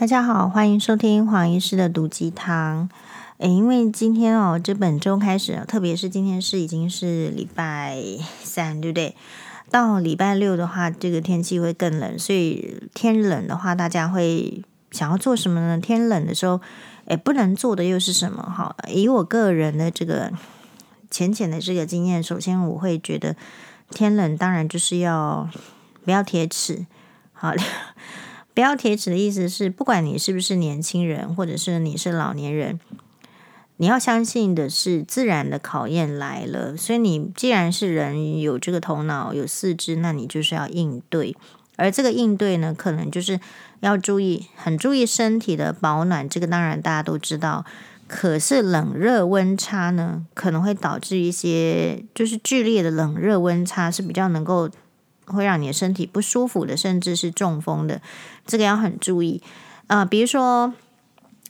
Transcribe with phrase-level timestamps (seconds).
[0.00, 2.88] 大家好，欢迎收听黄医师的毒鸡汤。
[3.38, 8.00] 诶，因为今天哦，这本周开始，特别是今天是已经是礼拜
[8.40, 9.16] 三，对不对？
[9.72, 15.80] 到礼拜六的话，这个天气会更冷，所以天冷的话，大家会想要做什么呢？
[15.80, 16.60] 天冷的时候，
[17.06, 18.40] 诶，不能做的又是什么？
[18.40, 20.30] 哈，以我个人的这个
[21.10, 23.34] 浅浅的这个经验，首先我会觉得
[23.90, 25.50] 天冷，当然就是要
[26.04, 26.86] 不要贴齿，
[27.32, 27.52] 好。
[28.58, 32.80] 不要铁齿的意思是，不管你是不是年轻人，或者是你是老年人，
[33.76, 36.76] 你要相信的是自然的考验来了。
[36.76, 41.36] 所以你既然是人，有这个头脑，有四肢，那你就是要应对。
[41.76, 43.38] 而这个应对呢，可能就是
[43.78, 46.28] 要注意，很注意身体的保暖。
[46.28, 47.64] 这个当然大家都知道。
[48.08, 54.68] 可是冷热温差呢，可能会导致一些就是剧烈的冷热温差是比较能够。
[55.32, 58.00] 会让你的身体不舒服的，甚至是中风的，
[58.46, 59.42] 这个要很注意
[59.86, 60.06] 啊、呃。
[60.06, 60.72] 比如说，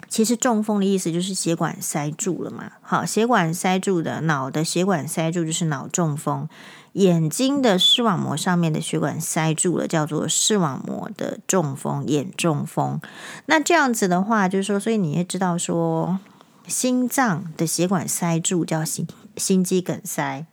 [0.08, 2.72] 其实中风的意思就是血管塞住了嘛。
[2.82, 6.48] 好，血管塞住的，脑的血管塞住就是脑中风。
[6.94, 13.00] 眼睛的视网膜上面的血管塞住了，叫做视网膜的中风，眼中风。
[13.46, 16.18] 那这样子的话，就是说，所以你也知道说，
[16.66, 20.46] 心脏的血管塞住叫心心肌梗塞。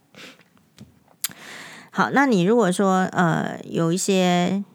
[1.97, 4.65] 好，那你如果说呃有一些，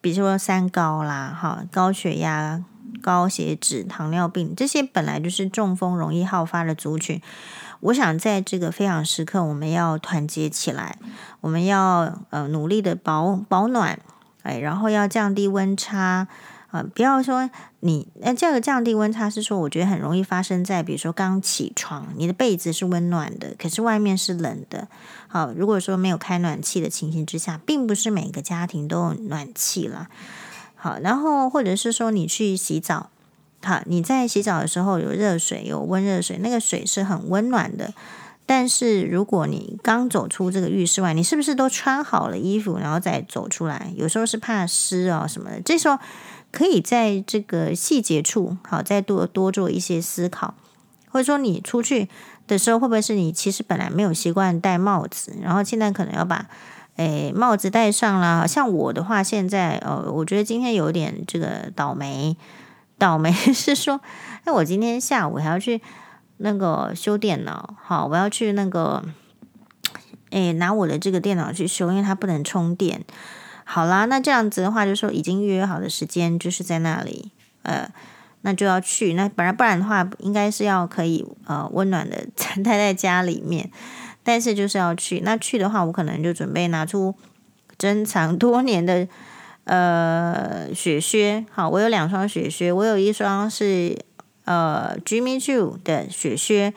[0.00, 2.60] 比如说三高啦，哈，高血压、
[3.00, 7.22] 高血脂、糖尿病这些本来就是中风容易好发的族群，
[7.78, 10.98] 我想在这个非常时刻，我们要团结起来，
[11.40, 14.00] 我们要呃努力的保保暖，
[14.42, 16.26] 哎，然后要降低温差。
[16.70, 24.86] 啊，不要说你，那这个降低温差是说，我觉得很容易发生在，比如说刚起床，你的被子是温暖的，可是外面是冷的。
[25.26, 30.06] 好，如果说没有开暖气的情形之下，并不是每个家庭都有暖气了。
[30.76, 33.10] 好，然后或者是说你去洗澡，
[33.64, 37.92] 好，你在洗澡的时候有热水，有温热水，那个水是很温暖的。
[38.46, 43.92] 但是如果你刚走出这个浴室外，你是不是都穿好了衣服，然后再走出来？
[43.96, 45.98] 有时候是怕湿啊什么的，这时候。
[46.52, 50.54] 可以在这个细节处，好，再多多做一些思考，
[51.10, 52.08] 或者说你出去
[52.46, 56.46] 的时候，会不会是你其实本来没有习惯戴帽子，然后现在可能要把
[56.96, 58.46] 诶帽子戴上了。
[58.48, 62.36] 像我的话，现在呃，我觉得今天有点这个倒霉，
[62.98, 64.00] 倒霉 是说，
[64.44, 65.80] 哎，我今天下午还要去
[66.38, 69.04] 那个修电脑，好，我要去那个
[70.30, 73.04] 诶拿我的这个电脑去修，因为它不能充电。
[73.72, 77.30] 好啦，那这样子的话，就说已经预约好的时间就是在那里，
[77.62, 77.88] 呃，
[78.40, 79.12] 那就要去。
[79.12, 82.26] 那本来不然的话，应该是要可以呃温暖的
[82.64, 83.70] 待在家里面，
[84.24, 85.20] 但是就是要去。
[85.20, 87.14] 那去的话，我可能就准备拿出
[87.78, 89.06] 珍藏多年的
[89.62, 91.46] 呃雪靴。
[91.52, 93.96] 好，我有两双雪靴，我有一双是
[94.46, 96.74] 呃 Jimmy Choo 的雪靴，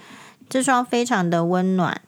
[0.48, 2.00] 这双非常的温暖。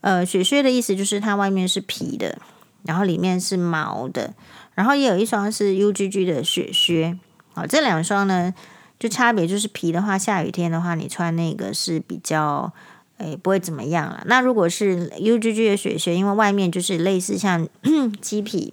[0.00, 2.38] 呃，雪靴的意思就是它外面是皮的。
[2.84, 4.34] 然后里面是毛的，
[4.74, 7.18] 然后也有一双是 UGG 的雪靴，
[7.52, 8.54] 好，这两双呢，
[8.98, 12.72] 就差别就是皮的话，下雨天的话，你穿那个是比较，
[13.18, 14.22] 诶，不会怎么样了。
[14.26, 17.68] 那如果是 UGG 的雪靴，因为外面就是类似像
[18.20, 18.72] 鸡皮，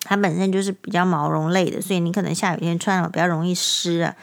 [0.00, 4.14] 它本身就是比较毛绒类的，所以你可能下雨天穿了比较容易湿啊。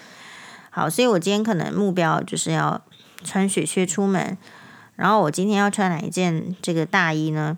[0.69, 2.81] 好，所以我今天可能目标就是要
[3.23, 4.38] 穿雪靴出门，
[4.95, 7.57] 然后我今天要穿哪一件这个大衣呢？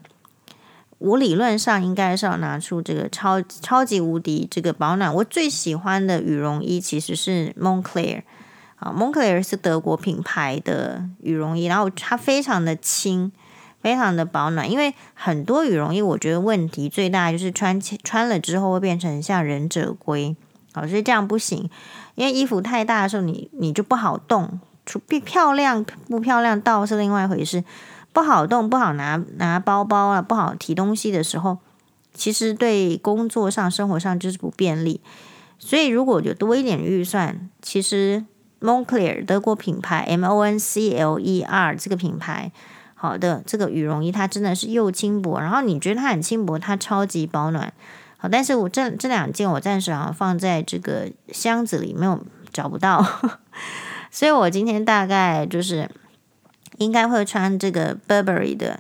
[1.04, 5.14] 我理论上应该是要拿出这个超超级无敌这个保暖。
[5.14, 8.22] 我最喜欢的羽绒衣其实是 Moncler
[8.78, 13.34] 啊，Moncler 是德国品牌的羽绒衣，然后它非常的轻，
[13.82, 14.72] 非常的保暖。
[14.72, 20.34] 因为很多羽绒衣，我觉得问题最大就是穿穿了之后会变成像忍者龟，
[20.72, 21.70] 好，所以这样不行。
[22.16, 27.62] 因为衣服太大的时候，你你就不好动，出漂亮不漂亮倒是另外一回事。
[28.14, 31.58] 不好动，不好拿拿包包啊，不好提东西的时候，
[32.14, 35.02] 其实对工作上、生活上就是不便利。
[35.58, 38.24] 所以，如果有多一点预算，其实
[38.62, 42.52] Moncler 德国品牌 M O N C L E R 这个品牌，
[42.94, 47.74] 好的这个羽绒衣，它真的是又轻薄，然后你觉得它很轻薄，它超级保暖。
[48.18, 53.04] 好，但是我这这两件我暂时好像放在这个箱子里，没有找不到，
[54.12, 55.90] 所以我今天大概就是。
[56.78, 58.80] 应该会穿这个 Burberry 的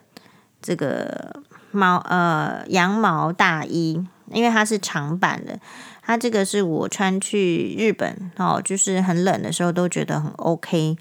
[0.62, 1.42] 这个
[1.72, 5.60] 毛呃羊毛大衣，因为它是长版的。
[6.06, 10.98] 它这个是我穿去日本哦，就是很冷的时候都觉得很 OK。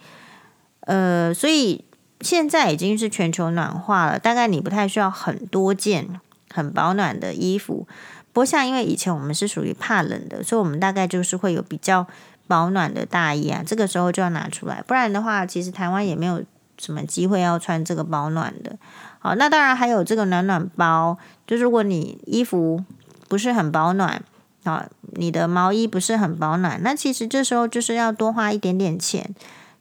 [0.83, 1.85] 呃，所以
[2.21, 7.87] 现在已经是全球暖化了，大概你不太需要很多件很保暖的衣服。
[8.33, 12.07] 不过像因为以前我们是属于怕冷的，所以我们大概就是会有比较
[12.47, 16.43] 保暖的大衣啊，这个时候就要拿出来，不然的话，其实台湾也没有
[16.83, 18.77] 什么机会要穿这个保暖的。
[19.21, 22.85] 好，那当然还有这个暖暖包，就如果你衣服
[23.29, 24.21] 不是很保暖
[24.65, 29.33] 啊，你的毛衣不是很保暖，那其实这时候就是要多花一点点钱，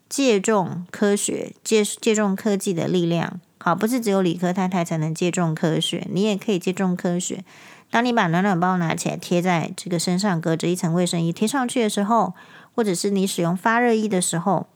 [0.07, 3.39] 借重科学，借借重科技的力量。
[3.59, 7.43] 好，不是只有理科太太才能借重科学，你也可以借重科学。
[7.89, 12.33] 当你把暖暖包拿起来贴在这个身上，隔着一层卫生衣贴上去的时候，
[12.73, 14.67] 或者是你使用发热衣的时候，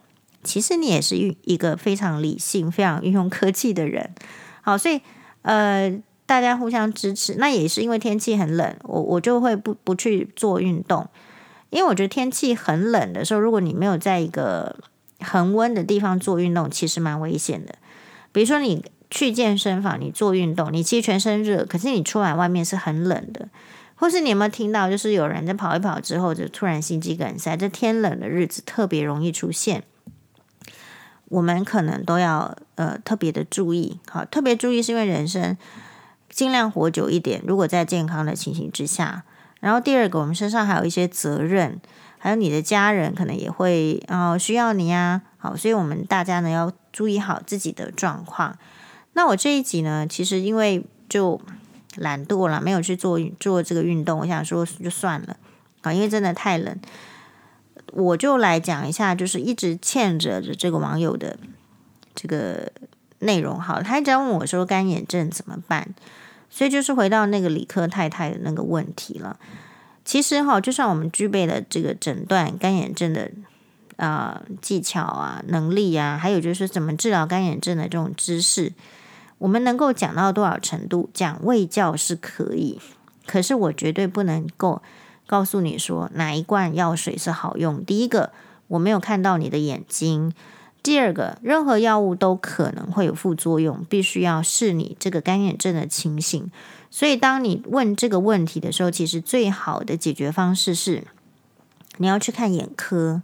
[0.46, 4.12] 其实你也是一个非常理性、非常运用科技的人。
[4.62, 5.02] 好，所以
[5.42, 7.36] 呃，大家互相支持。
[7.36, 11.06] 那也是因为天气很冷，我我就会不不去做运动，
[11.72, 14.78] 因为我觉得天气很冷的时候，如果你没有在一个
[15.20, 17.76] 恒温的地方做运动，其实蛮危险的。
[18.32, 18.86] 比如说你。
[19.12, 23.48] 去健身房，你做运动，你其实全身热，可是你出来外面是很冷的。
[23.94, 27.56] 或是你有没有听到，就是有人在跑一跑之后，就突然心肌梗塞？
[27.56, 29.84] 这天冷的日子特别容易出现，
[31.30, 34.00] 我们可能都要呃特别的注意。
[34.10, 35.58] 好，特别注意是因为人生
[36.30, 39.24] 尽量活久一点，如果在健康的情形之下。
[39.60, 41.80] 然后第二个，我们身上还有一些责任，
[42.20, 45.22] 还有你的家人可能也会哦需要你呀。
[45.38, 48.58] 好，所以我们大家呢要注意好自己的状况。
[49.14, 51.42] 那我这一集呢，其实因为就
[51.96, 55.38] 懒惰了，没有去做做这个运动，我想说就算了
[55.82, 56.78] 啊，因为真的太冷，
[57.96, 61.38] 我就来讲一下，就是一直欠着的这个网友的
[62.14, 62.72] 这个
[63.20, 63.60] 内容。
[63.60, 65.96] 好，他一直问我说干眼症怎么办？
[66.50, 69.40] 所以就是回到那个理科太太的那个问题了。
[70.04, 73.32] 其实哈，就算我们具备了这个诊断干眼症的
[73.98, 78.74] 啊、技巧啊、能力啊，还有就是怎么治疗干眼症的这种知识。
[79.38, 81.10] 我们能够讲到多少程度？
[81.14, 82.80] 讲卫教是可以，
[83.26, 84.82] 可是我绝对不能够
[85.28, 87.84] 告诉你说哪一罐药水是好用。
[87.84, 88.32] 第一个，
[88.68, 90.32] 我没有看到你的眼睛；
[90.84, 96.52] 第二个，任何药物都可能会有副作用，必须要视你这个干眼症的情形。
[96.92, 101.04] 所以，当你问这个问题的时候，其实最好的解决方式是
[101.98, 103.22] 你要去看眼科。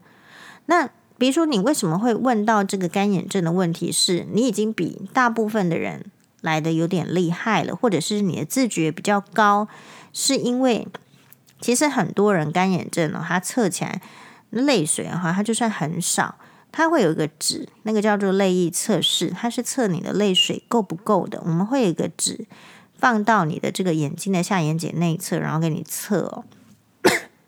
[0.65, 3.91] 那比如说，你为什么会问到这个干眼症的问题？
[3.91, 6.05] 是你已经比大部分的人
[6.41, 9.67] 来得有点厉害了，或者是你的自觉比较高？
[10.11, 10.87] 是因为
[11.61, 14.01] 其实很多人干眼症呢，他测起来
[14.49, 16.35] 泪水的话，它就算很少，
[16.71, 21.41] 它会有一个纸，那个叫做泪液测试，它是测你的泪水够不够的。
[21.45, 22.45] 我们会有一个纸
[22.97, 26.43] 放到你的这个眼睛的下眼睑内侧，然后给你测哦，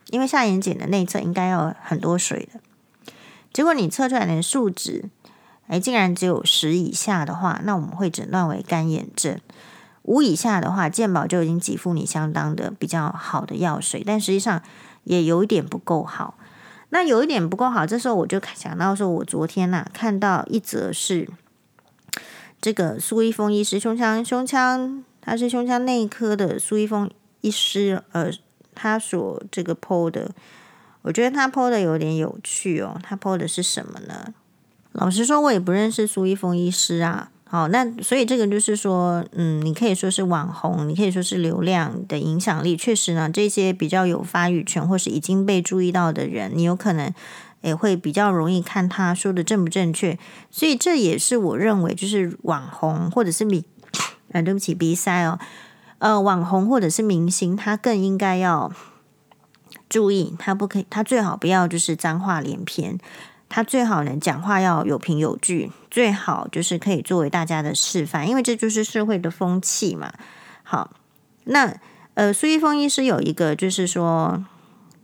[0.07, 2.59] 因为下眼睑的内侧应该要很多水的。
[3.51, 5.09] 结果你测出来的数值，
[5.67, 9.39] 哎，竟然只有十以下的话，那我们会诊断为干眼症。
[10.03, 14.61] 五以下的话，健保就已经给付你相当的比较好的药水，但实际上
[15.03, 16.37] 也有一点不够好。
[16.89, 21.27] 那有一点不够好，这时候我就想到说，我昨天呐、看到一则是
[22.61, 27.09] 这个苏一峰医师，胸腔胸腔，他是胸腔内科的苏一峰
[27.41, 28.31] 医师，呃，
[28.75, 30.31] 他所这个 PO 的。
[31.01, 34.33] 我觉得他 po 的有点有趣哦，他 po 的是什么呢？
[34.93, 37.29] 老实说，我也不认识苏一峰医师啊。
[37.53, 42.75] 好，那所以这个就是说，嗯，你可以说是网红，你可以说是流量的影响力。
[42.75, 47.13] 确实呢，这些比较有话语权或是已经被注意到的人，你有可能
[47.61, 50.17] 也会比较容易看他说的正不正确。
[50.49, 53.63] 所以这也是我认为，就是网红或者是比，
[54.31, 55.37] 呃， 对不起，鼻塞哦，
[55.99, 58.71] 呃，网红或者是明星，他更应该要。
[59.87, 62.97] 注意，他不可以，他最好不要就是脏话连篇，
[63.55, 70.11] 他最好呢讲话要有凭有据，最好就是可以作为大家的示范，因为这就是社会的风气嘛。
[70.63, 70.89] 好，
[71.43, 71.75] 那
[72.15, 74.43] 呃，苏一峰医师有一个就是说，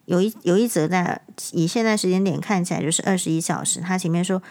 [0.05, 4.41] 有一有一则在以现在时间点看起来就是二十一小时，他前面说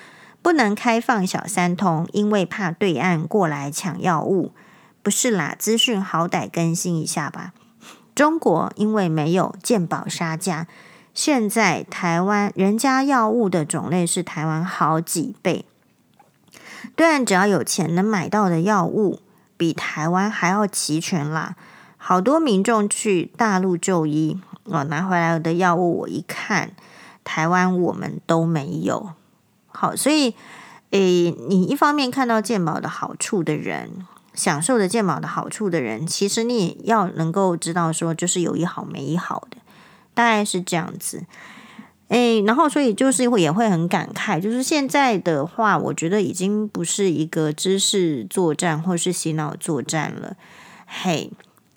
[0.42, 4.52] 不能开放小三通，因为怕对岸过来抢药物，
[5.02, 7.52] 不是啦，资讯好歹更新一下吧。
[8.14, 10.68] 中国因为没有健保杀价，
[11.18, 15.64] 现在台湾人家药物的种类是台湾好几倍。
[16.94, 19.18] 对岸只要有钱能买到的药物，
[19.56, 21.56] 比台湾还要齐全啦。
[21.96, 26.70] 好多民众去大陆就医，我拿回来的药物我一看，
[27.24, 29.10] 台湾我们都没有。
[29.66, 30.36] 好，所以
[30.92, 34.06] 诶，你一方面看到健保的好处的人。
[34.34, 39.56] 享受的健保的好处的人，其实你也要能够知道说，就是有一好没一好的，
[40.18, 41.24] 大概是这样子。
[42.08, 50.36] 诶，然后所以就是会也会很感慨，就是现在的话，我觉得已经不是一个知识作战或是洗脑作战了。
[50.86, 51.30] 嘿，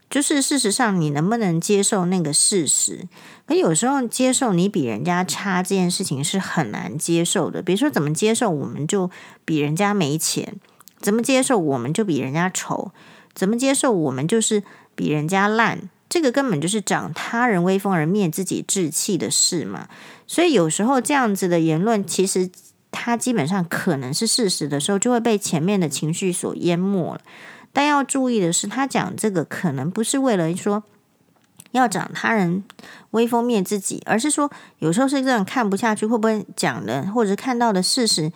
[0.09, 3.07] 就是事实上，你能不能接受那个事实？
[3.45, 7.61] 可有时候接受你比人家差这件事情是很难接受的。
[7.61, 9.11] 比如说，怎么接受我们就
[9.45, 10.55] 比人家没钱？
[10.99, 12.91] 怎么接受我们就比人家丑？
[13.35, 14.63] 怎么接受我们就是
[14.95, 15.89] 比人家烂？
[16.11, 19.87] 这个根本就是长他人威风而灭自己志气的事嘛。
[20.27, 22.49] 所以有时候这样子的言论，其实
[22.91, 27.21] 它基本上可能是事实的时候，就会被前面的情绪所淹没了。
[27.71, 30.83] 但要注意的是，他讲这个可能不是为了说
[31.71, 32.65] 要长他人
[33.11, 38.29] 威风灭自己，而是说有时候是这样看不下去，会不会讲的或者看到的事实，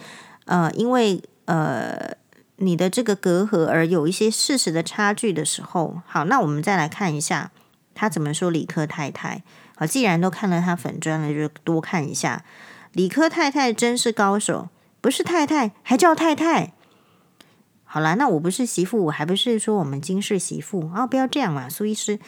[0.46, 2.16] 呃，因为呃
[2.56, 7.52] 你的这个隔阂而有一些事实的差距的时候，好，那我们再来看一下
[7.96, 9.42] 他怎么说理科太太。
[9.76, 12.46] 好，既然都看了他粉专了，就多看一下
[12.94, 14.70] 理科太太真是高手，
[15.02, 16.74] 不是太太还叫太太。
[17.84, 21.08] 好啦，那我不是媳妇，我还不是说我们金氏媳妇啊、哦？
[21.08, 22.20] 不要这样嘛，苏医师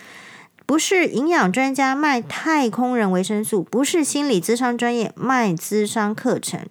[0.65, 6.67] 不是营养专家卖太空人维生素，不是心理咨商专业卖咨商课程。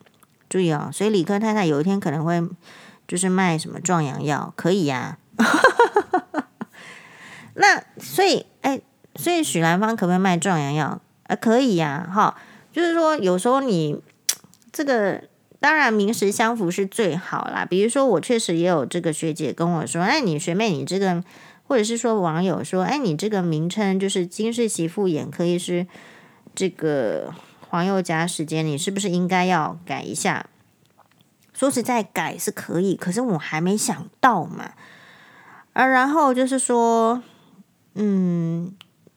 [0.49, 2.43] 注意哦，所以理科太太有一天可能会
[3.09, 5.47] 就是卖什么壮阳药，可以呀、啊。
[7.57, 8.81] 那所以哎，
[9.17, 11.01] 所以许兰芳可不可以卖壮阳药？
[11.25, 12.37] 啊，可以呀，哈，
[12.73, 14.01] 就是说有时候你
[14.73, 15.25] 这个。
[15.59, 17.65] 当然，名实相符是最好啦。
[17.65, 21.25] 比如说，我确实也有这个学姐跟我说：“哎，你学妹，你这个，
[21.67, 25.87] 或者是说网友说，哎，你这个名称就是金氏媳妇眼科医师，
[26.55, 27.33] 这个
[27.69, 30.47] 黄宥嘉时间，你是不是应该要改一下？”
[31.55, 34.73] 说实在，改是可以，可是我还没想到嘛。
[35.73, 37.23] 啊，然后就是说，
[37.97, 38.73] 嗯，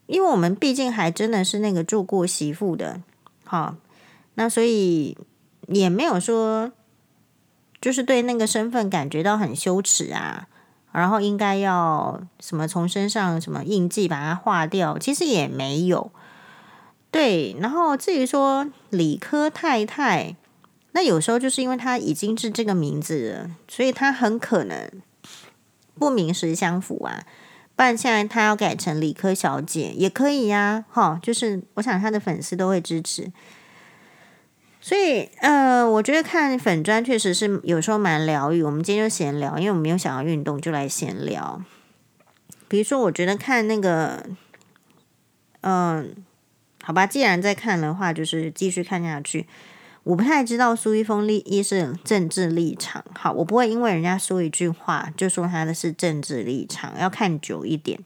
[0.08, 3.02] 因为我们毕竟还真的是那个做过媳妇的，
[3.46, 3.76] 好，
[4.34, 5.18] 那所以。
[5.72, 6.72] 也没有说，
[7.80, 10.48] 就是对那个身份感觉到很羞耻啊，
[10.92, 16.12] 然后应该要什么从身上什么印记把它划掉，其实也没有。
[17.12, 20.36] 对，然后至于说理科太太，
[20.94, 24.90] 那有时候就是因为他已经是这个名字了，所以他很可能
[26.00, 27.28] 不明实相符啊。
[27.80, 33.32] 不然现在他要改成理科小姐也可以呀，哈，就是我想他的粉丝都会支持。
[34.82, 38.62] 所以，呃，我觉得看粉专确实是有时候蛮疗愈。
[38.62, 41.62] 我们今天就闲聊，因为我们没有想要运动，就来闲聊。
[42.68, 44.26] 比如说，我觉得看那个，
[45.62, 46.14] 嗯、
[46.84, 49.48] 好吧，既然在看的话，就是继续看下去。
[50.04, 58.00] 我不太知道苏一峰立一是政治立场，好，我不会因为人家说一句话就说他的是政治立场，要看久一点。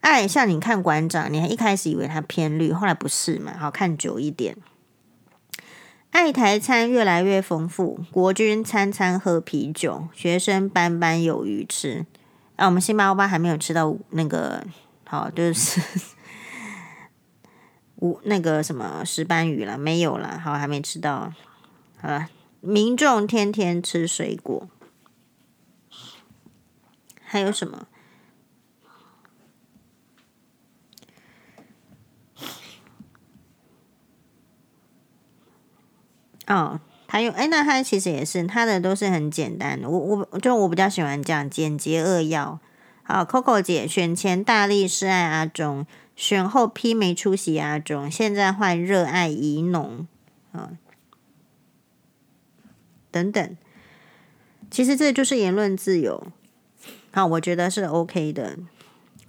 [0.00, 3.56] 哎，像你看馆长，你还一开始以为他偏绿，后来不是嘛？
[3.58, 4.56] 好，看久一点。
[6.10, 12.06] 爱台餐越来越丰富，国军餐餐喝啤酒，学生班班有鱼吃。
[12.54, 14.64] 啊，我们星巴欧巴还没有吃到那个，
[15.04, 15.80] 好，就是
[17.96, 21.32] 无那个什么石斑鱼了，没有了，好，还没吃到。
[21.98, 22.28] 好了，
[22.60, 24.68] 民众天天吃水果，
[27.22, 27.86] 还有什么？
[36.46, 39.88] 哦，他用哎，那他其实也是，他的都是很简单的。
[39.88, 42.60] 我我就我比较喜欢这样简洁扼要。
[43.08, 45.86] 好，Coco 姐选前大力示爱阿中，
[46.16, 50.08] 选后批没出息阿中，现在换热爱怡农
[50.50, 50.70] 啊，
[53.12, 53.56] 等等。
[54.68, 56.26] 其实这就是言论自由。
[57.12, 58.58] 好，我觉得是 OK 的。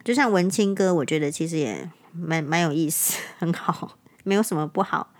[0.03, 5.13] 就像文青哥，我觉得其实也蛮蛮有意思，很好，没有什么不好。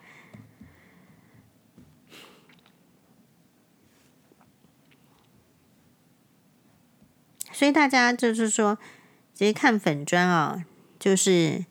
[7.57, 8.75] 所以大家就是说，
[9.33, 10.63] 直接看粉砖啊，
[10.99, 11.65] 就是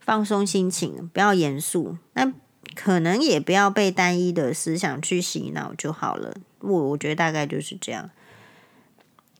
[0.00, 1.96] 放松心情，不要严肃。
[2.14, 2.32] 那
[2.74, 6.34] 可能也不要被单一的思想去洗脑就好了。
[6.58, 8.10] 我我觉得大概就是这样。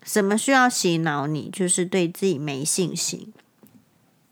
[0.04, 1.50] 什么需要洗脑你？
[1.50, 3.32] 就是对自己没信心，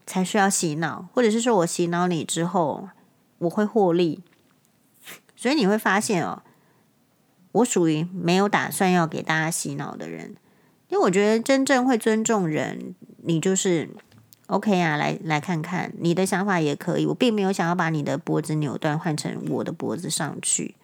[0.07, 1.09] 才需要洗脑。
[1.12, 2.91] 或者是说我洗脑你之后，
[3.38, 4.21] 我会获利。
[5.35, 6.45] 所以你会发现哦，
[7.50, 10.37] 我属于没有打算要给大家洗脑的人。
[10.88, 13.88] 因为我觉得真正会尊重人，你就是
[14.47, 17.07] OK 啊，来来看看你的想法也可以。
[17.07, 20.75] 我并没有想要把你的脖子扭断，换成我的脖子上去。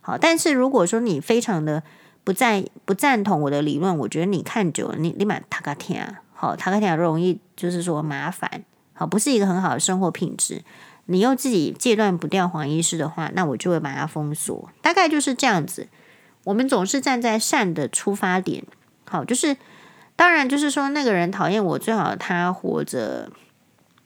[0.00, 1.82] 好，但是如果说你非常的
[2.24, 10.62] 不在不赞同我的理论，我觉得你看久了，你立马塔卡天，好塔卡天容易就是说麻烦，好不是一个很好的生活品质。
[11.06, 14.68] 你又自己戒断不掉黄医师的话，那我就会把它封锁。
[14.82, 15.86] 大概就是这样子。
[16.42, 18.64] 我们总是站在善的出发点。
[19.08, 19.56] 好，就是
[20.14, 23.30] 当然，就是说那个人讨厌我，最好他活着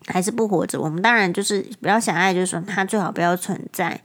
[0.07, 4.01] 还是不活着，我们当然就是比较狭隘，就是说他最好不要存在。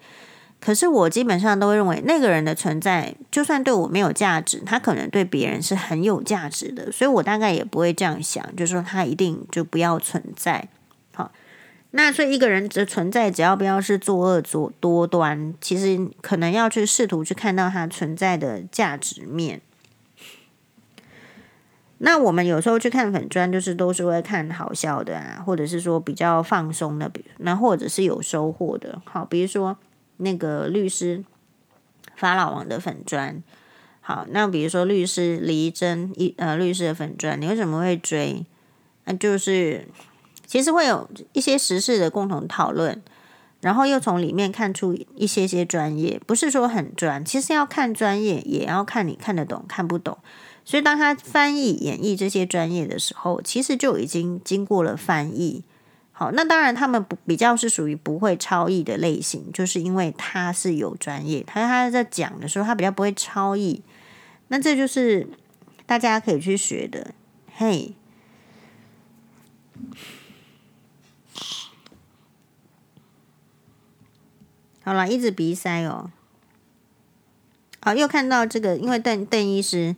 [0.61, 10.67] 可是我基本上都会认为，那个人的存在，就算对我没有价值，他可能对别人是很有价值的，所以我大概也不会这样想，就是说他一定就不要存在。
[11.13, 11.31] 好，
[11.91, 19.61] 那所以一个人的存在，只要不要是作恶作多端，其实可能要去试图去看到他存在的价值面。
[21.97, 29.01] 那我们有时候去看粉专，就是都是会看好笑的啊，或者是说比较放松的，比那或者是有收获的。
[29.05, 29.77] 好，比如说。
[30.17, 31.25] 那个律师
[32.15, 33.43] 法老王的粉专，
[33.99, 38.45] 好，那比如说律师李怡贞一呃律师的粉专，你为什么会追？
[39.03, 39.89] 那就是
[40.47, 43.03] 其实会有一些时事的共同讨论，
[43.59, 50.17] 然后又从里面看出一些些专业，不是说很专，其实要看专业，也要看你看得懂看不懂。
[50.65, 55.63] 所以当他翻译演绎这些专业的时候，其实就已经经过了翻译。
[56.12, 63.84] 好，那当然，他们不比较是属于不会超译的类型，就是因为他是有专业，他他在讲的时候，他比较不会超译。
[64.48, 65.27] 那这就是
[65.86, 67.13] 大家可以去学的。
[67.53, 67.93] 嘿，
[74.84, 76.10] 好了，一直鼻塞哦。
[77.81, 79.95] 好，又看到这个，因为邓邓医师。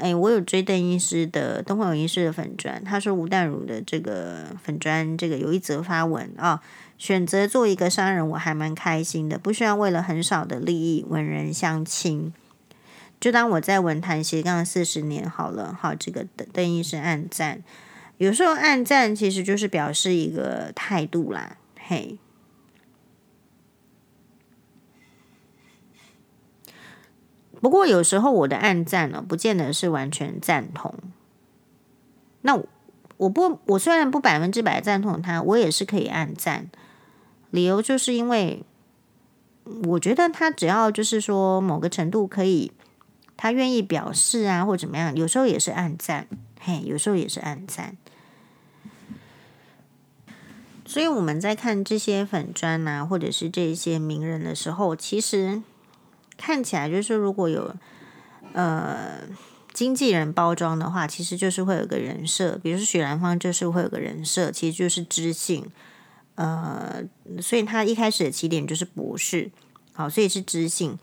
[0.00, 6.60] 哎，我有追邓医师的东方有医师的粉专，他说吴淡如的这个粉专，这个有一则发文啊，
[6.98, 12.32] 选择做一个商人，我还蛮开心的，不需要为了很少的利益文人相轻。
[13.20, 17.62] 就当我在文坛斜杠四十年好了，好，这个邓邓医师暗赞，
[18.18, 22.18] 有时候暗赞其实就是表示一个态度啦，嘿。
[27.64, 30.94] 不过有时候我的暗赞呢，不见得是完全赞同。
[32.42, 32.62] 那
[33.16, 36.68] 我不，我虽然不百分之百赞同他，我也是可以暗赞。
[37.50, 38.62] 理由就是因为
[39.84, 42.70] 我觉得他只要就是说某个程度可以，
[43.34, 46.28] 他愿意表示啊，或怎么样，有时候也是暗赞，
[46.60, 47.96] 嘿，有时候也是暗赞。
[50.84, 55.62] 所以我们在看这些粉专啊，或者是这些名人的时候，其实。
[56.36, 57.74] 看起来就是如果有
[58.52, 59.20] 呃
[59.72, 65.66] 经纪人包装的话，其实就是会有个人设，比如说许兰芳就是会有个人设，其实就是知性，
[66.36, 67.02] 呃，
[67.42, 69.50] 所以他一开始的起点就是博士，
[69.92, 70.96] 好，所以是知性。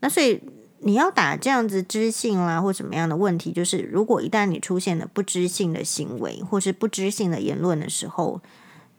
[0.00, 0.40] 那所以
[0.80, 8.40] 你要打这样子知性啦，或怎么样的问题，就是如果一旦你出现了不知性的行为，或是不知性的言论的时候，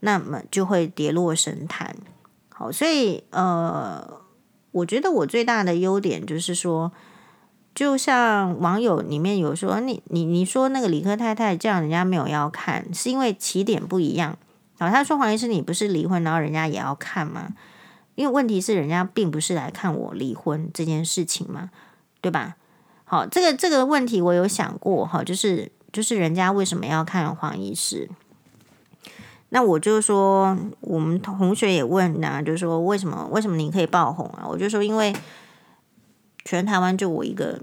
[0.00, 1.94] 那么就会跌落神坛。
[2.48, 4.21] 好，所以呃。
[4.72, 6.92] 我觉得我最大的优点就是说，
[7.74, 14.36] 就像网友里面有说，你你你说那个理科太太这样，人家没有要看，是因为起点不一样。
[14.78, 17.54] 然后他说黄医师，你不是离婚，然后人家也要看吗？
[18.14, 21.70] 因为问题是人家并不是来看我离婚这件事情嘛，
[22.20, 22.56] 对吧？
[23.04, 28.08] 好，这个这个问题我有想过哈，就是就是人家为什么要看黄医师？
[29.54, 34.46] 那我就说，我们同学也问呐、就是说为什么为什么你可以爆红啊？
[34.48, 35.14] 我就说，因为
[36.42, 37.60] 全台湾就我一个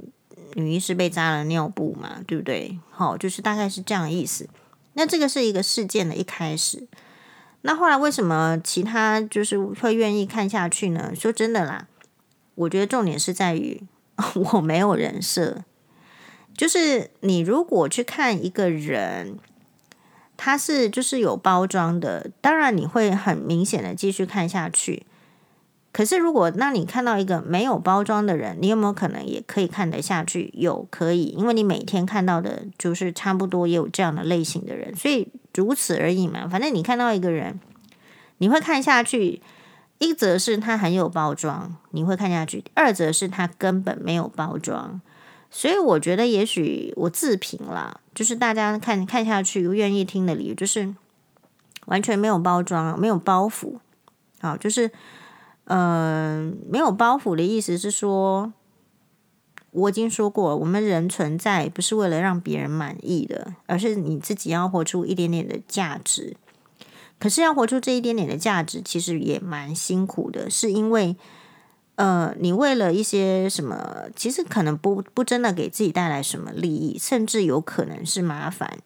[0.54, 2.78] 女医师被扎了尿布嘛，对不对？
[2.92, 4.48] 好，就是大概是这样意思。
[4.94, 6.88] 那这个是一个事件的一开始。
[7.62, 11.12] 那后来为什么其他就是会愿意看下去呢？
[11.16, 11.88] 说真的啦，
[12.54, 13.82] 我觉得重点是在于
[14.54, 15.64] 我没有人设，
[16.56, 19.40] 就是你如果去看一个人。
[20.42, 25.06] 它是就是有包装的，当然你会很明显的继续看下去。
[25.92, 30.50] 可是如果让你看到一个没有包装的人，你有没有可能也可以看得下去？
[30.54, 36.48] 有，可以，因为你每天看到的就是差不多也有这样的类型的人，所以如此而已嘛。
[36.48, 37.60] 反正你看到一个人，
[38.38, 39.42] 你会看下去。
[39.98, 45.02] 一则是他很有包装，你会看下去；二则是他根本没有包装。
[45.52, 50.94] 所以我觉得，也许我自评啦，就是大家看看下去愿意听的理由，就是
[51.88, 53.80] 完全没有包装，没有包袱。
[54.40, 54.88] 好，就是
[55.66, 58.54] 嗯、呃，没有包袱的意思是说，
[59.72, 66.38] 我已经说过，我们人存在不是为了让别人满意的，而是你自己要活出一点点的价值。
[67.18, 71.18] 可是要活出这一点点的价值，其实也蛮辛苦的，是因为。
[72.00, 78.78] 呃，你为了一些什么，其实可能不不真的给自己带来什么利益，甚至有可能是麻烦。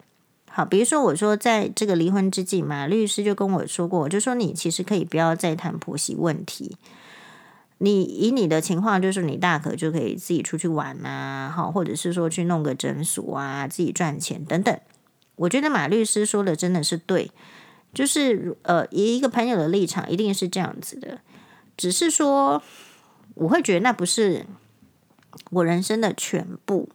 [0.50, 6.76] 好，比如说我说在这个离婚之际嘛，律师就跟我说过，我就说你其实可以不要再谈婆媳问题。
[7.78, 14.76] 你以你的情况，就是你大可就可以自己出去玩啊，好，或者是说去弄个诊所啊，自己赚钱等等。
[15.36, 17.30] 我觉得马律师说的真的是对，
[17.92, 21.20] 就是呃，以一个朋友的立场，一定是这样子的。
[21.76, 22.62] 只是说，
[23.34, 24.46] 我会觉得那不是
[25.50, 26.88] 我人生的全部。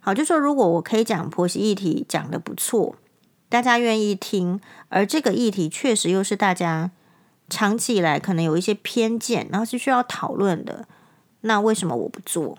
[0.00, 2.96] 好，就说如果我可以讲婆媳议题讲得不错，
[3.48, 6.90] 大家愿意听，而这个议题确实又是大家。
[7.50, 10.86] 长期以来可能有一些偏见，然后是需要讨论的。
[11.40, 12.58] 那为什么我不做？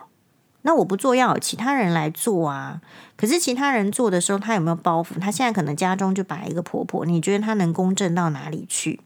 [0.64, 2.82] 那我不做，要有其他人来做啊。
[3.16, 5.20] 可是其他人做的时候，他有没有包袱？
[5.20, 9.00] 他现在可能家中就摆一个婆婆，你觉得他能公正到哪里去？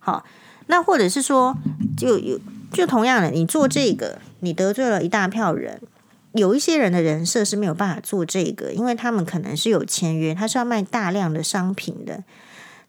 [0.00, 0.24] 好，
[0.66, 1.56] 那或者是说，
[1.96, 2.40] 就有
[2.72, 5.80] 就同样的，你做这个，你得罪了一大票人。
[6.32, 12.24] 有一些人的人设是没有办法做这个，因为他们可能是有签约，他是要卖大量的商品的。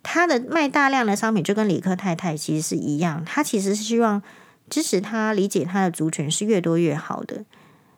[0.02, 4.22] 他的卖大量的商品就跟李克太太其实是一样，他其实是希望
[4.70, 7.44] 支持他理解他的族群是越多越好的。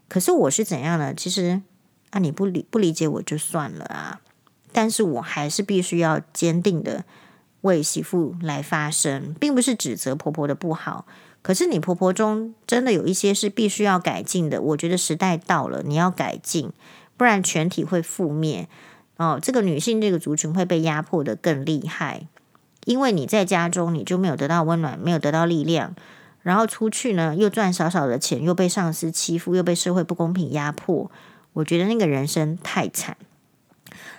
[0.08, 1.14] 可是我是怎样呢？
[1.14, 1.62] 其实
[2.10, 4.22] 啊，你不理不理解我就算了啊，
[4.72, 7.04] 但是我还是必须要坚定的
[7.62, 11.06] 为媳妇来发声，并不是指责婆婆的不好。
[11.46, 16.72] 可是你婆婆中真的有一些是必须要改进的，我觉得时代到了，你要改进，
[17.16, 18.68] 不然全体会覆灭。
[19.18, 22.28] 哦，这个女性这个族群会被压迫得更厉害，
[22.86, 25.96] 因为你在家中你就没有得到温暖，没有得到力量，
[26.42, 31.12] 然后出去呢又赚少少的钱，又被上司欺负，又被社会不公平压迫，
[31.54, 33.16] 我觉得那个人生太惨。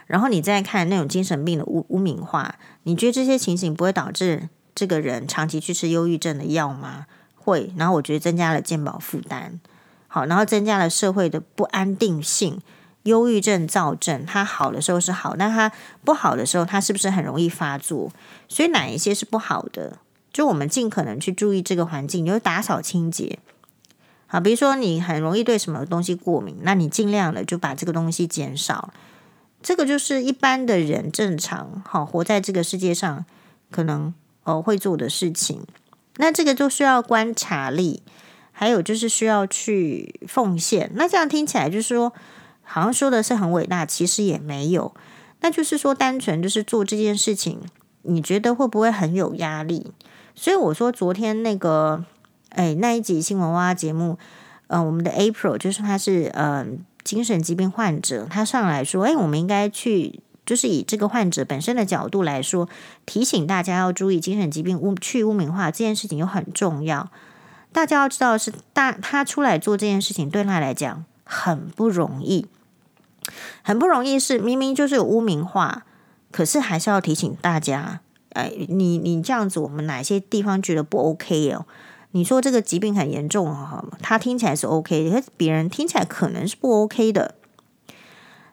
[0.07, 7.07] 然后你再看那种精神病的污污名化，你觉得这些情形不会导致这个人长期去吃忧郁症的药吗？
[7.35, 9.59] 会，然后我觉得增加了健保负担，
[10.07, 12.61] 好，然后增加了社会的不安定性。
[13.05, 15.71] 忧郁症躁症，它好的时候是好，但它
[16.05, 18.11] 不好的时候，它是不是很容易发作？
[18.49, 19.99] 所以哪一些是不好的？
[20.33, 23.39] 就我们尽可能去注意这个环境，就是打扫清洁。
[24.27, 28.93] 好，比如说你很容易对什么东西过敏，那你尽量的就把这个东西减少。
[29.63, 33.25] 这个就是一般的人正常好活在这个世界上
[33.71, 34.13] 可能
[34.47, 35.61] 哦会做的事情。
[36.17, 38.03] 那这个就需要观察力，
[38.51, 40.91] 还有就是需要去奉献。
[40.95, 42.15] 那这样听起来就是说。
[42.69, 44.93] 好像说的是很伟大，其实也没有。
[45.41, 47.61] 那就是说，单纯就是做这件事情，
[48.03, 49.93] 你觉得会不会很有压力？
[50.35, 52.05] 所以我说，昨天那个，
[52.49, 54.19] 哎，那一集新闻哇节目，
[54.67, 56.67] 呃，我们的 April 就是他是呃
[57.05, 62.69] 精神疾病患者，他上来说，哎，我们应该去，就是以这个患者本身的角度来说，
[63.05, 67.11] 提醒大家要注意精神疾病污去污名化这件事情又很重要。
[67.73, 72.47] 大家要知道是大他出来做这件事情，对他来讲很不容易。
[73.63, 75.83] 很不容易，是明明就是有污名化，
[76.31, 81.67] 可是还是要提醒大家，哎，你你这样子，我们哪些地方觉得不 OK 哦？
[82.13, 87.35] 你说这个疾病很严重哈，他听起来是 OK，可是别人听起来可能是不 OK 的。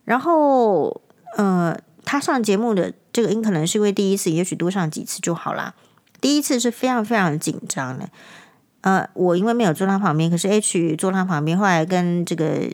[0.04, 1.00] 然后，
[1.36, 5.74] 呃，他上节目的这个音可能是因为第一次，也许多上几次就好啦。
[6.22, 8.10] 第一次是非常非常紧张的，
[8.82, 12.69] 呃，我因为没有坐他旁边，可是 H 坐他旁边，后来跟这个。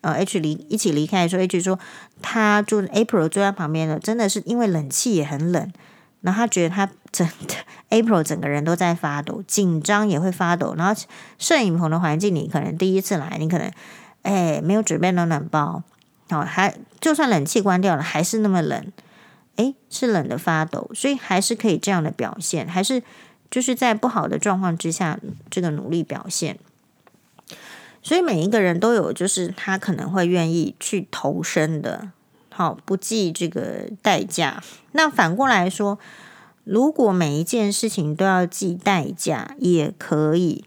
[0.00, 1.76] 呃，H 离一起离开的时候，H 说
[2.22, 5.72] 他住 April 坐在旁边的，真的是因为冷气也很冷，
[6.20, 7.28] 然后他觉得他整
[7.90, 10.72] April 整个人都在发抖，紧张也会发抖。
[10.78, 11.02] 然后
[11.36, 13.68] 摄影棚的环境，你可能第一次来，你可能
[14.22, 15.82] 哎没有准备暖暖包，
[16.30, 18.92] 好，还就算冷气关掉了，还是那么冷，
[19.56, 23.02] 哎，是冷的发抖，所以还是可以这样的表现，还是
[23.50, 25.18] 就是在不好的状况之下，
[25.50, 26.58] 这个努力表现。
[28.02, 32.10] 所以每一个人都有，就是他可能会愿意去投身的，
[32.50, 34.62] 好，不计这个代价。
[34.92, 35.98] 那反过来说，
[36.64, 40.64] 如果每一件事情都要计代价，也可以，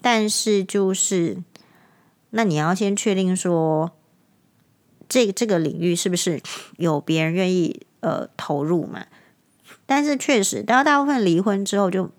[0.00, 1.38] 但是就是，
[2.30, 3.90] 那你要先确定说，
[5.10, 6.40] 这这个领域是不是
[6.78, 9.04] 有别人愿意呃投入嘛？
[9.84, 12.10] 但是确实，到大部分离婚之后，就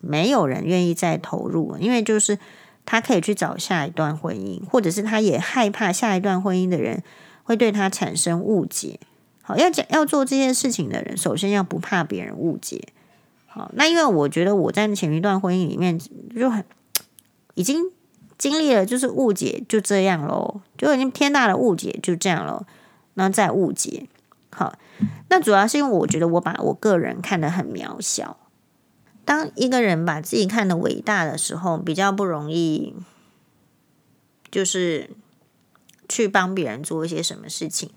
[0.00, 2.40] 没有人愿意再投入了，因为就是。
[2.84, 7.00] 他可以去找下一段婚姻，或者是他也害怕下一段婚姻的人
[7.44, 8.98] 会对他产生误解。
[9.40, 12.88] 好，要讲要做这件事情的人，首先要不怕别人误解。
[13.46, 15.96] 好，那因为我觉得我在前一段婚姻里面
[16.34, 16.64] 就很
[17.54, 17.84] 已经
[18.42, 22.66] 经历了，就是误解就这样喽，就已经天大的误解就这样了，
[23.14, 24.08] 那再误解。
[24.50, 24.76] 好，
[25.28, 28.36] 那主要是因为我觉得我把我个人看得很渺小。
[29.24, 32.96] 当一个人把自己看得伟大的时候，比较不容易，
[34.50, 35.10] 就是
[36.08, 37.92] 去帮别人做一些什么事情。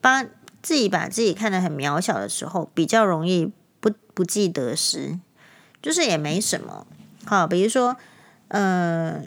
[0.00, 0.24] 帮
[0.62, 5.18] 自己把自己看得很渺小的时候，比较容易不不计得失，
[5.82, 6.86] 就是也没什么。
[7.26, 7.96] 好，比如说，
[8.46, 9.20] 呃，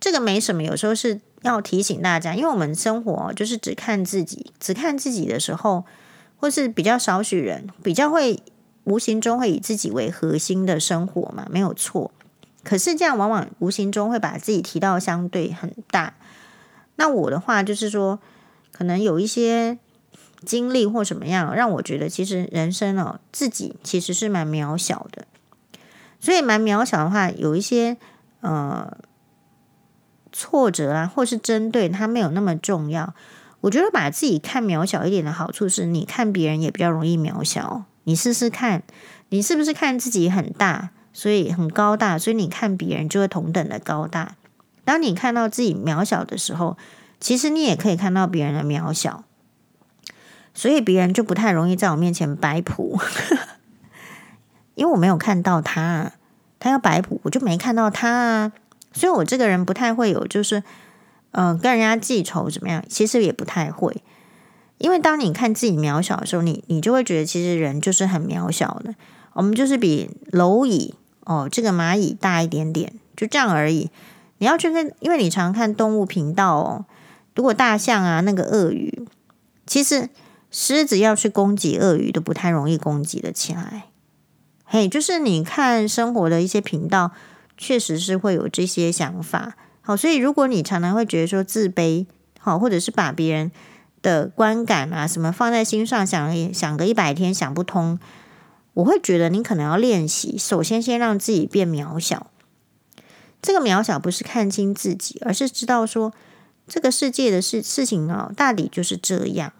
[0.00, 5.84] 这个没什么，有时候是要提醒大家，因为我们生活就是只看自己，只看自己的时候，
[6.36, 8.42] 或是比较少许人比较会
[8.84, 12.10] 无形中会以自己为核心的生活嘛，没有错。
[12.64, 16.14] 可是这样往往无形中会把自己提到相对很大。
[16.96, 18.18] 那我的话就是说，
[18.72, 19.78] 可能有一些
[20.44, 25.26] 经历或什么样，让我觉得其实人生哦，自己其实是蛮渺小的。
[26.20, 27.96] 所以蛮渺小的话，有一些
[28.40, 28.98] 呃
[30.38, 33.12] 挫折啊，或是针对他没有那么重要。
[33.62, 37.82] 我觉得把自己看渺小一点的好处是，你看别人也比较容易渺小。
[38.04, 38.84] 你试试看，
[39.30, 44.36] 你是不是看自己很大，所以很高大，所以你看别人就会同等的高大。
[44.84, 46.78] 当你看到自己渺小的时候，
[47.18, 49.24] 其实你也可以看到别人的渺小，
[50.54, 52.96] 所以别人就不太容易在我面前摆谱。
[54.76, 56.12] 因为我没有看到他，
[56.60, 58.52] 他要摆谱，我就没看到他啊，
[58.98, 60.62] 所以我这个人不太会有，就是
[61.30, 62.84] 嗯、跟人家记仇怎么样？
[62.88, 64.02] 其实也不太会，
[64.78, 68.94] 因为当你看自己渺小的时候，你你就会觉得其实人就是很渺小的，
[69.34, 73.90] 我们就是比蝼蚁哦，这个蚂蚁大一点点，就这样而已。
[74.38, 76.84] 你要去跟，因为你常看动物频道哦，
[77.34, 79.06] 如果大象啊，那个鳄鱼，
[79.66, 80.08] 其实
[80.50, 83.84] 狮子要去攻击鳄鱼都不太容易攻击得起来。
[84.64, 87.12] 嘿，就是你看生活的一些频道，
[87.58, 89.54] 确实是会有这些想法。
[89.82, 92.06] 好，所以如果你常常会觉得说自卑，
[92.38, 93.50] 好，或者是把别人
[94.00, 97.98] 的观感啊什么放在心上，想想个一百天想不通，
[98.74, 102.28] 我会觉得你可能要练习，首先先让自己变渺小。
[103.42, 106.12] 这个渺小不是看清自己，而是知道说
[106.66, 109.52] 这个世界的事事情哦，大抵就是这样。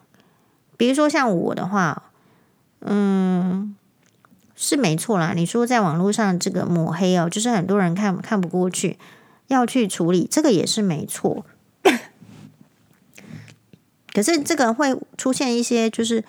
[0.76, 2.10] 比如说像我的话，
[2.80, 3.74] 嗯。
[4.60, 8.98] 是没错啦，你说在网络上这个抹黑哦，就是很多人看看不过去，
[9.46, 11.46] 要去处理，这个也是没错。
[14.12, 16.24] 可是这个会出现一些，就是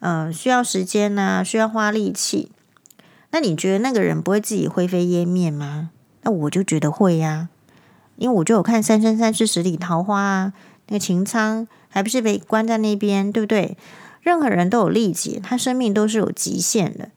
[0.00, 2.50] 呃，需要时间呐、需要花力气。
[3.30, 5.88] 那你觉得那个人不会自己灰飞烟灭吗？
[6.20, 7.48] 那我就觉得会呀、
[8.16, 10.52] 因为我就有看《三生三世十里桃花》啊，
[10.88, 13.78] 那个秦苍还不是被关在那边，对不对？
[14.20, 17.08] 任何人都有力气，他生命都是有极限的。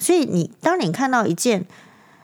[0.00, 1.64] 所以你当你看到一件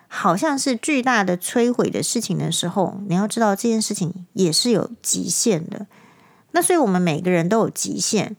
[0.08, 5.86] 好像是巨大的摧毁的事情的时候，你要知道这件事情也是有极限的。
[6.52, 8.34] 那所以我们每个人都有极限。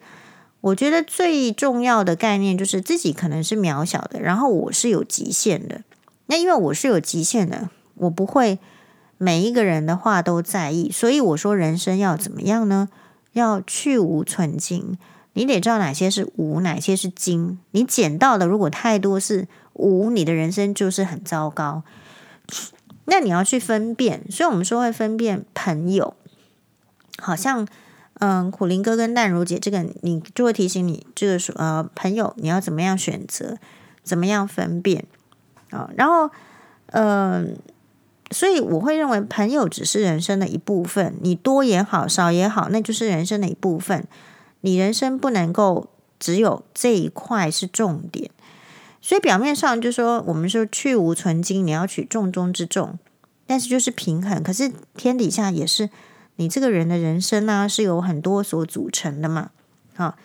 [0.61, 5.83] 我觉得最重要的概念就是自己可能是渺小的，然后我是有极限的。
[6.25, 8.57] 那因为我是有极限的，我不会
[9.19, 10.91] 每一个人的话都在意。
[10.91, 12.89] 所以我说人生要怎么样呢？
[13.33, 14.97] 要去无存菁。
[15.37, 17.59] 你得知道哪些是无，哪些是精。
[17.69, 21.83] 你捡到的如果太多是无，你的人生就是很糟糕。
[23.05, 26.15] 那你要去分辨，所以我们说会分辨朋友。
[27.19, 27.67] 好像
[28.15, 33.57] 嗯，苦苓哥跟淡如姐这个，你就会提醒你，这个说呃朋友你要怎么样选择，
[34.01, 35.05] 怎么样分辨
[35.69, 36.31] 啊、然后
[36.87, 37.55] 嗯、
[38.31, 44.03] 所以我会认为朋友只是人生的一部分，你多也好，少也好，那就是人生的一部分。
[44.61, 45.89] 你人生不能够
[46.19, 48.31] 只有这一块是重点，
[48.99, 52.97] 所以表面上就说我们说去无存菁，你要取重中之重，
[53.45, 54.41] 但是就是平衡。
[54.41, 55.89] 可是天底下也是
[56.37, 59.51] 你这个人的人生啊，是有很多所组成的嘛。
[59.95, 60.15] 好，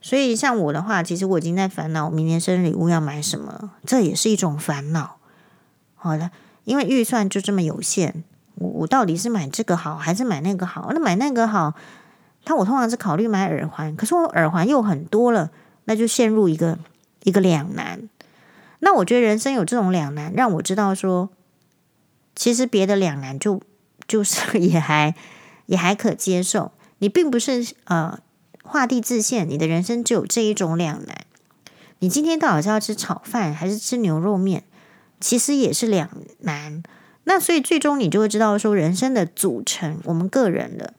[0.00, 5.18] 所以像我的话，其实我已经在烦恼明年生日礼物要买什么，这也是一种烦恼。
[5.94, 6.32] 好了，
[6.64, 8.24] 因为预算就这么有限，
[8.56, 10.90] 我我到底是买这个好还是买那个好？
[10.92, 11.74] 那买那个好。
[12.46, 15.50] 他我通常是考虑买耳环，可是我耳环又很多了，
[15.86, 16.78] 那就陷入一个
[17.24, 18.08] 一个两难。
[18.78, 21.28] 那我觉得人生有这种两难，让我知道说，
[22.36, 23.60] 其实别的两难就
[24.06, 25.16] 就是 也还
[25.66, 26.70] 也还可接受。
[26.98, 28.20] 你并不是呃
[28.62, 31.26] 画地自限，你的人生只有这一种两难。
[31.98, 34.62] 你今天到底是要吃炒饭还是吃牛肉面，
[35.18, 36.08] 其实也是两
[36.42, 36.82] 难。
[37.24, 40.94] 那所以最终你就会知道说，人生的组成，我们个人的。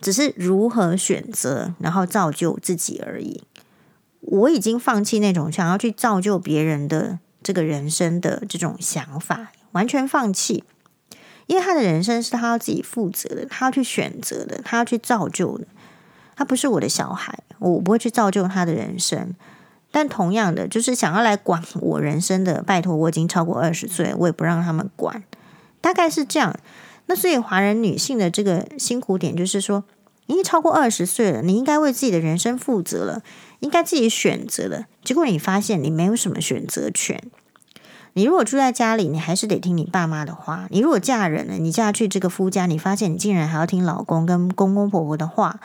[0.00, 3.42] 只是如何选择，然后造就自己而已。
[4.20, 10.64] 我已经放弃那种想要去造就别人的这个人生的这种想法，完全放弃。
[11.46, 15.66] 因为他的人生是他要自己负责的，他要去选择的，他要去造就的。
[16.36, 19.34] 他不是我的小孩，我不会去造就他的人生。
[19.90, 25.24] 但同样的，就是想要来管我人生的，拜托，我已经超过二十岁，我也不让他们管。
[25.80, 26.54] 大概是这样。
[27.08, 29.84] 那所以，华人女性的这个辛苦点就是说，
[30.26, 33.22] 你已经超过二十岁了，你应该为自己的人生负责了，
[33.60, 34.84] 应该自己选择了。
[35.02, 37.18] 结果你发现你没有什么选择权，
[38.12, 45.60] 你如果住在家里，你还是得听你爸妈的话；你如果嫁人了，你嫁去这个夫家，你发现你竟然还要听老公跟公公婆婆的话。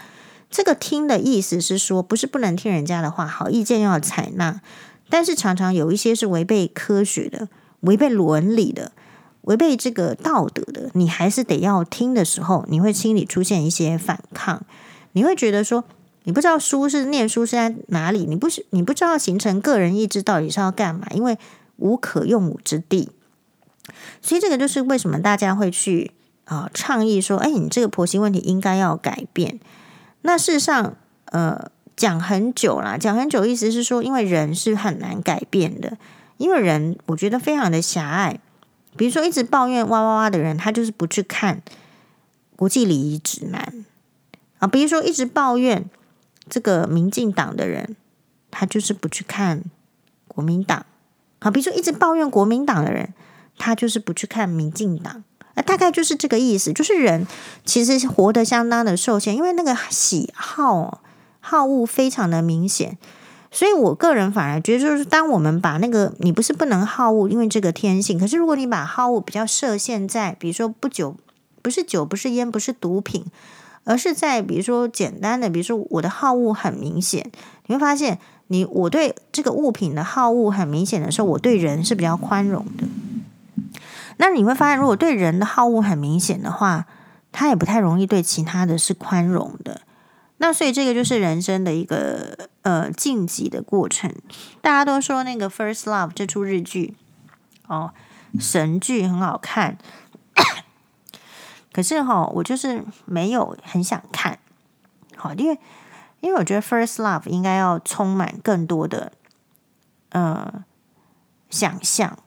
[0.49, 4.61] 这个听的意思是说，不是不能听人家的话，好意见要采纳，
[5.09, 7.49] 但是常常有一些是违背科学的、
[7.81, 8.91] 违背伦理的、
[9.43, 14.61] 违背这个道德的，你还是得要听的时候，你会心里出现一些反抗，
[15.13, 15.83] 你会觉得说，
[16.23, 21.37] 你不知道书是念书是在哪里，你不是你不知道形成个人意志到底是要干嘛，因为
[21.77, 23.09] 无可用武之地，
[24.21, 26.11] 所以这个就是为什么大家会去
[26.45, 29.59] 啊、倡议说，哎，你这个婆媳问题应该要改变。
[30.21, 35.97] 那事实上，呃，讲很久啦，讲很久，意思是说，因为人是很难改变的，
[36.37, 38.39] 因为人我觉得非常的狭隘。
[38.95, 41.61] 比如说，一直抱怨哇哇哇的人，他就是不去看
[42.55, 43.85] 国际礼仪指南
[44.59, 44.67] 啊。
[44.67, 45.89] 比如说，一直抱怨
[46.49, 47.95] 这个民进党的人，
[48.51, 49.63] 他就是不去看
[50.27, 50.85] 国民党。
[51.39, 53.13] 啊，比如说，一直抱怨国民党的人，
[53.57, 55.23] 他就是不去看民进党。
[55.55, 57.27] 啊，大概就是这个意思，就是人
[57.63, 61.03] 其实活得相当的受限，因为那个喜好
[61.39, 62.97] 好恶非常的明显，
[63.55, 71.15] 所以我个人反而觉得，就是当我们把那个你不是不能好恶，因为这个天性，可是如果你把好恶比较设限在，比如说不酒，
[71.61, 73.23] 不是酒，不是烟，不是毒品，
[73.83, 77.31] 而是在比如说简单的，比如说我的好恶很明显，
[77.67, 82.87] 你会发现你我对这个物品的好恶很明显的时候，我对人是比较宽容的。
[84.17, 86.87] 那你会发现，如果对人的好恶很明显的话，
[87.31, 89.81] 他也不太容易对其他的是宽容的。
[90.45, 94.13] 那所以这个就是人生的一个呃晋级的过程。
[94.61, 96.97] 大家都说那个《First Love》这出日剧
[97.67, 97.93] 哦，
[98.37, 99.77] 神剧很好看，
[101.71, 104.37] 可是哈、哦，我就是没有很想看。
[105.15, 105.57] 好，因为
[106.19, 109.13] 因为我觉得《First Love》应该要充满更多的
[110.09, 110.65] 呃
[111.49, 112.19] 想象。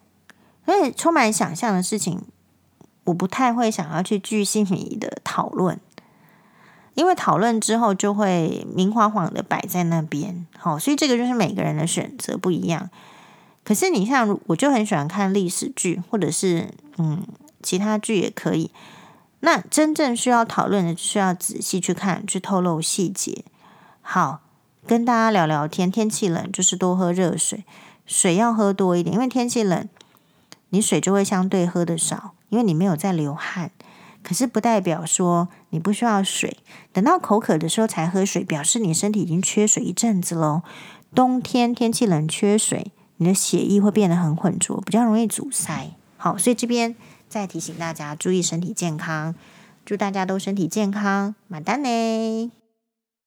[0.65, 2.23] 所以充满想象的事情，
[3.05, 5.79] 我不太会想要去巨细靡的讨论，
[6.97, 10.47] 因为讨论之后就会明晃晃的摆在那边。
[10.59, 12.91] 好，所以这个就是每个人的选择不一样。
[13.63, 17.23] 可是你像我就很喜欢看历史剧，或者是嗯
[17.63, 18.71] 其他剧也可以。
[19.41, 23.45] 那真正需要讨论的，就需要仔细去看，去透露细节。
[24.01, 24.41] 好，
[24.87, 25.91] 跟大家聊聊天。
[25.93, 27.65] 天气冷，就是多喝热水，
[28.07, 29.89] 水要喝多一点，因为天气冷。
[30.71, 33.71] 你水就会相对喝的少，因为你没有在流汗。
[34.27, 36.57] 可是不代表说你不需要水，
[36.93, 40.63] 等到口渴的时候才喝水，表示你身体已经缺水一阵子喽。
[41.15, 45.93] 冬天天气冷，缺水，你的血液会变得很浑浊，比较容易阻塞。
[46.17, 46.97] 好，所以这边
[47.29, 49.37] 再提醒大家注意身体健康，
[49.85, 52.51] 祝大家都身体健康，买单呢。